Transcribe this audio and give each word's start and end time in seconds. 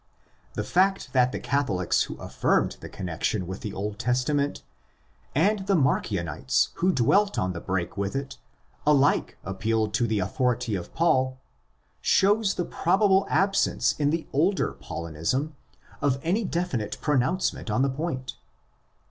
The 0.55 0.63
fact 0.63 1.13
that 1.13 1.31
the 1.31 1.39
Catholics 1.39 2.01
who 2.05 2.15
affirmed 2.17 2.77
the 2.79 2.89
connexion 2.89 3.45
with 3.45 3.61
the 3.61 3.71
Old 3.71 3.99
Testament 3.99 4.63
and 5.35 5.67
the 5.67 5.75
Marcionites 5.75 6.69
who 6.77 6.91
dwelt 6.91 7.37
on 7.37 7.53
the 7.53 7.61
break 7.61 7.97
with 7.97 8.15
it 8.15 8.39
alike 8.83 9.37
appealed 9.43 9.93
to 9.93 10.07
the 10.07 10.17
authority 10.17 10.73
of 10.73 10.91
Paul, 10.95 11.37
shows 12.01 12.55
the 12.55 12.65
probable 12.65 13.27
absence 13.29 13.93
in 13.99 14.09
the 14.09 14.25
older 14.33 14.73
Paulinism 14.73 15.55
of 16.01 16.17
any 16.23 16.45
definite 16.45 16.97
pro 16.99 17.15
nouncement 17.17 17.69
on 17.69 17.83
the 17.83 17.87
point. 17.91 18.33